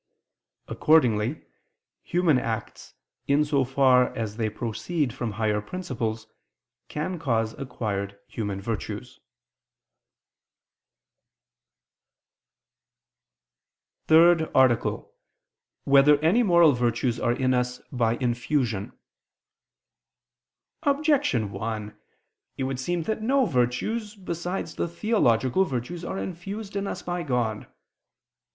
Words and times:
Accordingly 0.67 1.45
human 2.01 2.39
acts, 2.39 2.95
in 3.27 3.45
so 3.45 3.63
far 3.63 4.07
as 4.15 4.37
they 4.37 4.49
proceed 4.49 5.13
from 5.13 5.33
higher 5.33 5.61
principles, 5.61 6.25
can 6.87 7.19
cause 7.19 7.53
acquired 7.59 8.17
human 8.27 8.59
virtues.________________________ 8.59 9.19
THIRD 14.07 14.49
ARTICLE 14.55 14.91
[I 14.91 14.93
II, 14.93 15.03
Q. 15.03 15.05
63, 15.05 15.05
Art. 15.05 15.83
3] 15.83 15.91
Whether 16.15 16.19
Any 16.27 16.41
Moral 16.41 16.71
Virtues 16.71 17.19
Are 17.19 17.33
in 17.33 17.53
Us 17.53 17.79
by 17.91 18.15
Infusion? 18.17 18.93
Objection 20.81 21.51
1: 21.51 21.95
It 22.57 22.63
would 22.63 22.79
seem 22.79 23.03
that 23.03 23.21
no 23.21 23.45
virtues 23.45 24.15
besides 24.15 24.73
the 24.77 24.87
theological 24.87 25.63
virtues 25.63 26.03
are 26.03 26.17
infused 26.17 26.75
in 26.75 26.87
us 26.87 27.03
by 27.03 27.21
God. 27.21 27.67